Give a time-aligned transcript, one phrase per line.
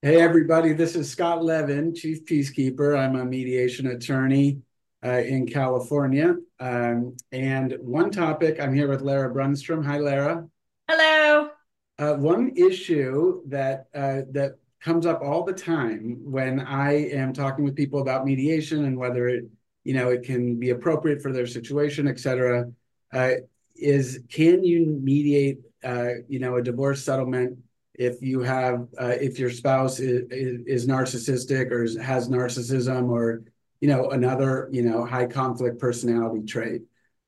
[0.00, 2.98] Hey, everybody, this is Scott Levin, Chief Peacekeeper.
[2.98, 4.62] I'm a mediation attorney
[5.04, 6.36] uh, in California.
[6.60, 9.84] Um, and one topic, I'm here with Lara Brunstrom.
[9.84, 10.48] Hi, Lara.
[10.88, 11.50] Hello.
[11.98, 17.64] Uh, one issue that uh, that comes up all the time when I am talking
[17.66, 19.44] with people about mediation and whether it,
[19.84, 22.70] you know, it can be appropriate for their situation, et cetera,
[23.12, 23.32] uh,
[23.78, 27.58] is can you mediate, uh, you know, a divorce settlement
[27.94, 33.42] if you have uh, if your spouse is, is, narcissistic or has narcissism or
[33.80, 36.82] you know another you know high conflict personality trait?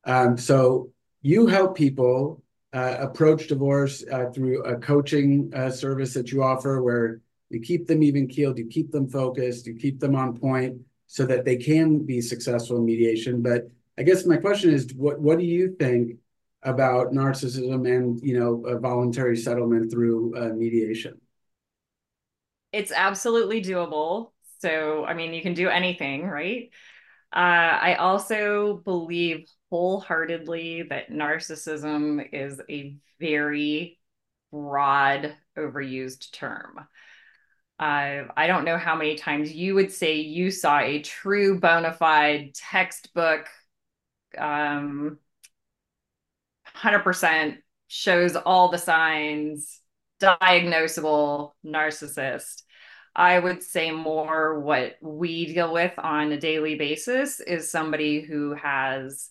[0.05, 0.89] Um, so
[1.21, 2.41] you help people
[2.73, 7.85] uh, approach divorce uh, through a coaching uh, service that you offer where you keep
[7.85, 11.57] them even keeled you keep them focused you keep them on point so that they
[11.57, 13.41] can be successful in mediation.
[13.41, 16.15] But i guess my question is what what do you think
[16.63, 21.19] about narcissism and you know a voluntary settlement through uh, mediation.
[22.71, 24.31] It's absolutely doable.
[24.59, 26.69] So i mean you can do anything right?
[27.33, 33.97] Uh, i also believe wholeheartedly that narcissism is a very
[34.51, 36.79] broad overused term.
[37.79, 41.93] Uh, I don't know how many times you would say you saw a true bona
[41.93, 43.47] fide textbook
[44.37, 45.17] um,
[46.81, 49.79] 100% shows all the signs,
[50.21, 52.63] diagnosable narcissist.
[53.15, 58.53] I would say more what we deal with on a daily basis is somebody who
[58.53, 59.29] has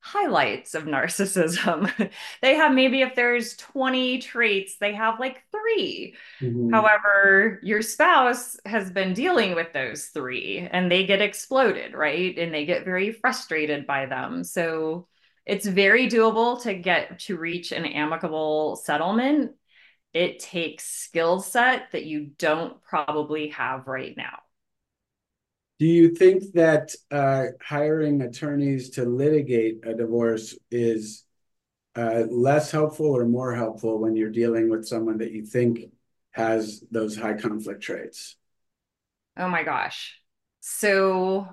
[0.00, 2.10] highlights of narcissism.
[2.40, 6.70] they have maybe if there's 20 traits, they have like 3 mm-hmm.
[6.72, 12.38] However, your spouse has been dealing with those three and they get exploded, right?
[12.38, 14.44] And they get very frustrated by them.
[14.44, 15.08] So
[15.48, 19.52] it's very doable to get to reach an amicable settlement.
[20.12, 24.38] It takes skill set that you don't probably have right now.
[25.78, 31.24] Do you think that uh, hiring attorneys to litigate a divorce is
[31.96, 35.80] uh, less helpful or more helpful when you're dealing with someone that you think
[36.32, 38.36] has those high conflict traits?
[39.36, 40.20] Oh my gosh.
[40.60, 41.48] So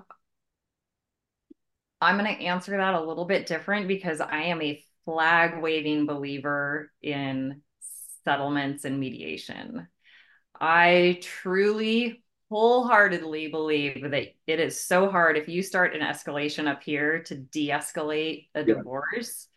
[2.00, 6.06] I'm going to answer that a little bit different because I am a flag waving
[6.06, 7.62] believer in
[8.24, 9.88] settlements and mediation.
[10.60, 16.82] I truly wholeheartedly believe that it is so hard if you start an escalation up
[16.82, 18.74] here to de escalate a yeah.
[18.74, 19.48] divorce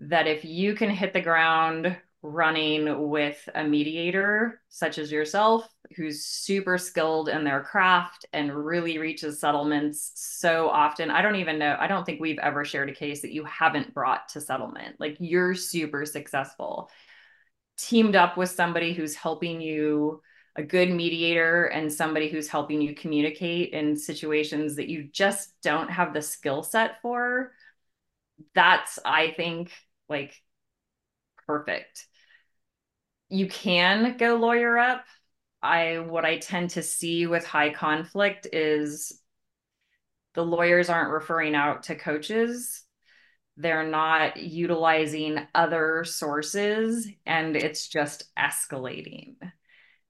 [0.00, 6.24] that if you can hit the ground running with a mediator such as yourself who's
[6.24, 11.10] super skilled in their craft and really reaches settlements so often.
[11.10, 13.94] I don't even know i don't think we've ever shared a case that you haven't
[13.94, 14.96] brought to settlement.
[14.98, 16.90] Like you're super successful.
[17.76, 20.22] Teamed up with somebody who's helping you
[20.56, 25.90] a good mediator and somebody who's helping you communicate in situations that you just don't
[25.90, 27.52] have the skill set for
[28.54, 29.72] that's i think
[30.08, 30.40] like
[31.46, 32.06] perfect.
[33.28, 35.04] You can go lawyer up.
[35.64, 39.20] I what I tend to see with high conflict is
[40.34, 42.82] the lawyers aren't referring out to coaches.
[43.56, 49.36] They're not utilizing other sources and it's just escalating.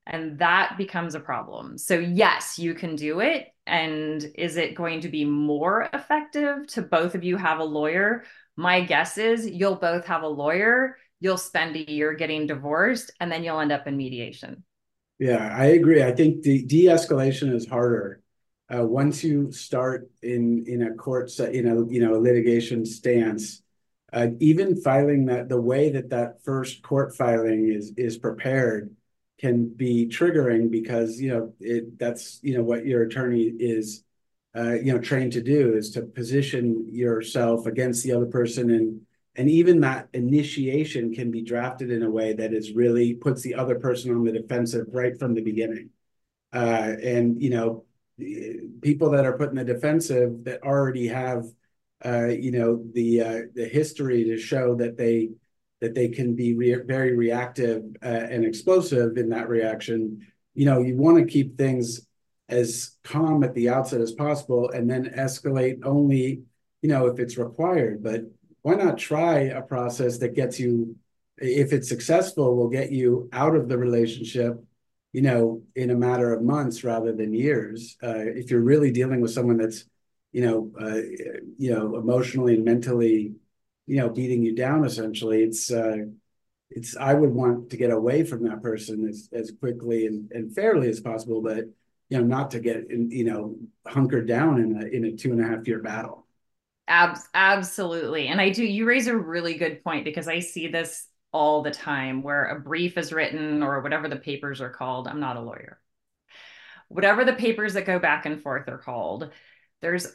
[0.06, 1.78] And that becomes a problem.
[1.78, 3.48] So, yes, you can do it.
[3.66, 8.24] And is it going to be more effective to both of you have a lawyer?
[8.56, 13.32] My guess is you'll both have a lawyer you'll spend a year getting divorced and
[13.32, 14.62] then you'll end up in mediation.
[15.24, 16.02] Yeah, I agree.
[16.02, 18.20] I think the de-escalation is harder.
[18.68, 23.62] Uh, once you start in in a court in a you know a litigation stance,
[24.12, 28.94] uh, even filing that the way that that first court filing is is prepared
[29.40, 34.04] can be triggering because you know it that's you know what your attorney is
[34.54, 39.00] uh, you know trained to do is to position yourself against the other person and
[39.36, 43.54] and even that initiation can be drafted in a way that is really puts the
[43.54, 45.90] other person on the defensive right from the beginning.
[46.52, 47.84] Uh, and you know
[48.80, 51.44] people that are put in the defensive that already have
[52.04, 55.30] uh, you know the uh, the history to show that they
[55.80, 60.80] that they can be re- very reactive uh, and explosive in that reaction you know
[60.80, 62.06] you want to keep things
[62.48, 66.42] as calm at the outset as possible and then escalate only
[66.82, 68.02] you know if it's required.
[68.02, 68.22] But
[68.64, 70.96] why not try a process that gets you
[71.38, 74.62] if it's successful will get you out of the relationship
[75.12, 79.20] you know in a matter of months rather than years uh, if you're really dealing
[79.20, 79.84] with someone that's
[80.32, 81.00] you know uh,
[81.58, 83.34] you know emotionally and mentally
[83.86, 85.98] you know beating you down essentially it's uh,
[86.70, 90.54] it's I would want to get away from that person as as quickly and, and
[90.54, 91.66] fairly as possible, but
[92.08, 93.56] you know, not to get in, you know,
[93.86, 96.23] hunkered down in a in a two and a half year battle.
[96.86, 98.28] Abs- absolutely.
[98.28, 101.70] And I do, you raise a really good point because I see this all the
[101.70, 105.08] time where a brief is written or whatever the papers are called.
[105.08, 105.80] I'm not a lawyer.
[106.88, 109.30] Whatever the papers that go back and forth are called,
[109.80, 110.06] there's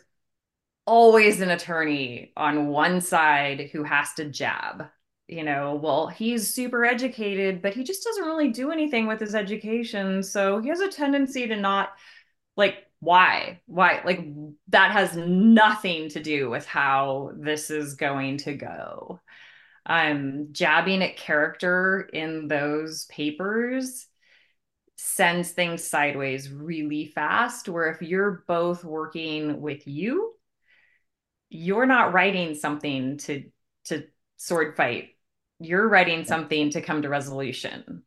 [0.86, 4.86] always an attorney on one side who has to jab.
[5.28, 9.36] You know, well, he's super educated, but he just doesn't really do anything with his
[9.36, 10.24] education.
[10.24, 11.90] So he has a tendency to not
[12.56, 13.62] like why?
[13.66, 14.02] Why?
[14.04, 14.26] Like
[14.70, 19.20] that has nothing to do with how this is going to go.
[19.86, 24.06] Um jabbing at character in those papers
[24.98, 30.34] sends things sideways really fast where if you're both working with you
[31.50, 33.50] you're not writing something to
[33.86, 34.04] to
[34.38, 35.10] sword fight.
[35.60, 38.04] You're writing something to come to resolution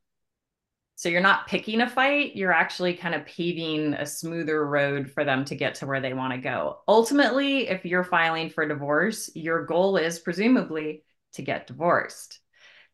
[1.02, 5.24] so you're not picking a fight, you're actually kind of paving a smoother road for
[5.24, 6.78] them to get to where they want to go.
[6.86, 11.02] Ultimately, if you're filing for divorce, your goal is presumably
[11.32, 12.38] to get divorced,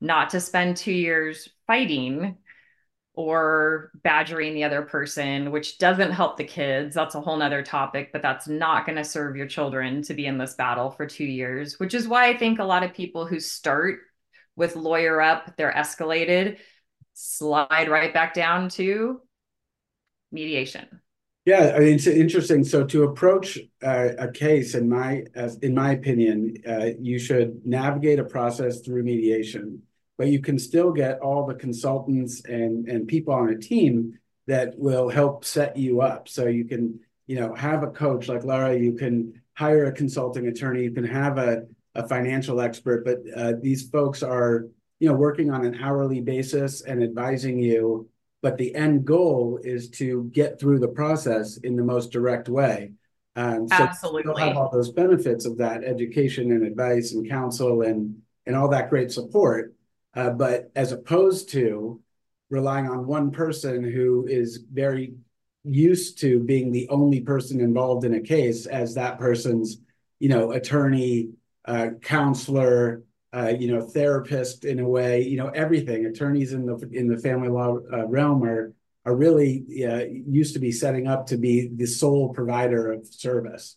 [0.00, 2.38] not to spend two years fighting
[3.12, 6.94] or badgering the other person, which doesn't help the kids.
[6.94, 10.24] That's a whole nother topic, but that's not going to serve your children to be
[10.24, 13.26] in this battle for two years, which is why I think a lot of people
[13.26, 13.98] who start
[14.56, 16.56] with lawyer up, they're escalated
[17.18, 19.20] slide right back down to
[20.30, 20.86] mediation.
[21.44, 22.62] Yeah, I mean, it's interesting.
[22.62, 27.64] So to approach uh, a case, in my as in my opinion, uh, you should
[27.64, 29.82] navigate a process through mediation,
[30.16, 34.78] but you can still get all the consultants and and people on a team that
[34.78, 36.28] will help set you up.
[36.28, 38.78] So you can, you know, have a coach like Lara.
[38.78, 40.84] You can hire a consulting attorney.
[40.84, 41.62] You can have a
[41.94, 44.68] a financial expert, but uh, these folks are
[45.00, 48.08] you know, working on an hourly basis and advising you,
[48.42, 52.92] but the end goal is to get through the process in the most direct way.
[53.36, 54.22] Um, so Absolutely.
[54.24, 58.68] You'll have all those benefits of that education and advice and counsel and and all
[58.70, 59.74] that great support.
[60.14, 62.00] Uh, but as opposed to
[62.50, 65.14] relying on one person who is very
[65.64, 69.78] used to being the only person involved in a case as that person's,
[70.18, 71.30] you know, attorney,
[71.66, 73.02] uh, counselor,
[73.38, 76.06] uh, you know, therapist in a way, you know, everything.
[76.06, 78.74] Attorneys in the in the family law uh, realm are
[79.04, 83.76] are really uh, used to be setting up to be the sole provider of service,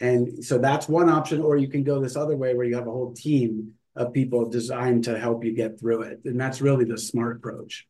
[0.00, 1.42] and so that's one option.
[1.42, 4.48] Or you can go this other way where you have a whole team of people
[4.48, 7.86] designed to help you get through it, and that's really the smart approach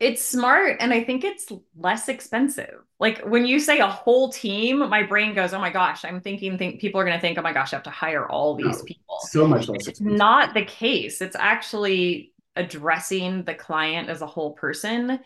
[0.00, 2.74] it's smart and I think it's less expensive.
[2.98, 6.56] Like when you say a whole team, my brain goes, "Oh my gosh!" I'm thinking,
[6.56, 8.78] think people are going to think, "Oh my gosh, I have to hire all these
[8.78, 9.86] no, people." So much less.
[9.86, 11.20] It's not the case.
[11.20, 15.20] It's actually addressing the client as a whole person,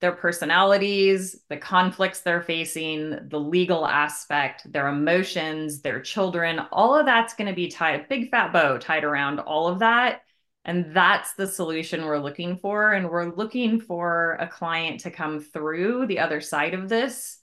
[0.00, 6.60] their personalities, the conflicts they're facing, the legal aspect, their emotions, their children.
[6.72, 9.78] All of that's going to be tied, a big fat bow tied around all of
[9.78, 10.22] that
[10.64, 12.92] and that's the solution we're looking for.
[12.92, 17.38] And we're looking for a client to come through the other side of this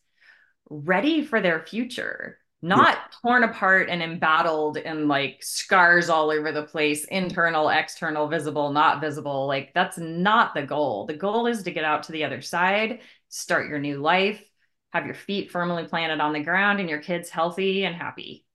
[0.70, 3.04] ready for their future, not yeah.
[3.22, 9.02] torn apart and embattled and like scars all over the place, internal, external, visible, not
[9.02, 9.48] visible.
[9.48, 11.06] Like that's not the goal.
[11.06, 14.44] The goal is to get out to the other side, start your new life,
[14.92, 18.47] have your feet firmly planted on the ground, and your kids healthy and happy.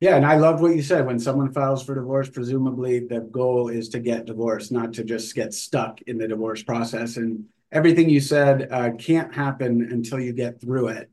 [0.00, 1.06] Yeah, and I love what you said.
[1.06, 5.34] When someone files for divorce, presumably the goal is to get divorced, not to just
[5.34, 7.16] get stuck in the divorce process.
[7.16, 11.10] And everything you said uh, can't happen until you get through it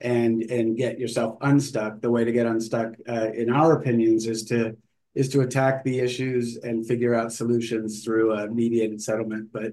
[0.00, 2.00] and and get yourself unstuck.
[2.00, 4.76] The way to get unstuck, uh, in our opinions, is to
[5.16, 9.48] is to attack the issues and figure out solutions through a mediated settlement.
[9.52, 9.72] But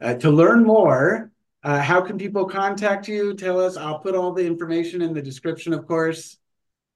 [0.00, 1.30] uh, to learn more,
[1.62, 3.34] uh, how can people contact you?
[3.34, 3.76] Tell us.
[3.76, 6.38] I'll put all the information in the description, of course.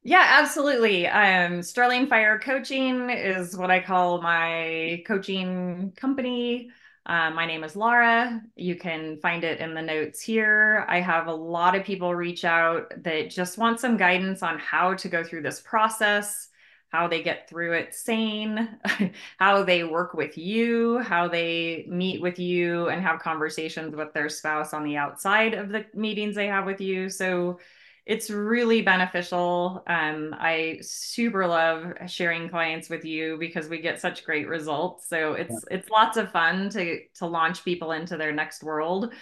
[0.03, 1.07] Yeah, absolutely.
[1.07, 6.71] Um, Sterling Fire Coaching is what I call my coaching company.
[7.05, 8.41] Uh, my name is Lara.
[8.57, 10.87] You can find it in the notes here.
[10.89, 14.95] I have a lot of people reach out that just want some guidance on how
[14.95, 16.49] to go through this process,
[16.89, 18.69] how they get through it sane,
[19.39, 24.29] how they work with you, how they meet with you and have conversations with their
[24.31, 27.09] spouse on the outside of the meetings they have with you.
[27.11, 27.59] So,
[28.07, 29.83] it's really beneficial.
[29.87, 35.09] Um, I super love sharing clients with you because we get such great results.
[35.09, 35.79] So it's yeah.
[35.79, 39.13] it's lots of fun to to launch people into their next world.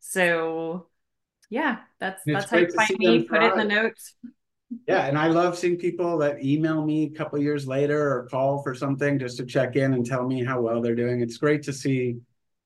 [0.00, 0.88] So
[1.50, 3.22] yeah, that's that's how you find me.
[3.24, 4.14] Put it in the notes.
[4.86, 8.62] Yeah, and I love seeing people that email me a couple years later or call
[8.62, 11.22] for something just to check in and tell me how well they're doing.
[11.22, 12.18] It's great to see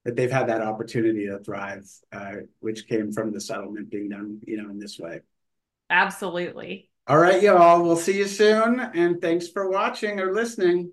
[0.04, 4.40] that they've had that opportunity to thrive, uh, which came from the settlement being done,
[4.46, 5.20] you know, in this way.
[5.92, 6.88] Absolutely.
[7.06, 7.82] All right, y'all.
[7.82, 8.80] We'll see you soon.
[8.80, 10.90] And thanks for watching or listening.